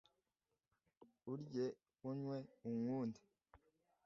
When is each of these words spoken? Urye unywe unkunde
Urye 1.31 1.65
unywe 2.09 2.37
unkunde 2.67 3.19